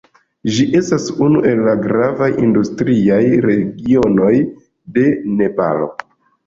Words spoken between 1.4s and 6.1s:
el la gravaj industriaj regionoj de Nepalo.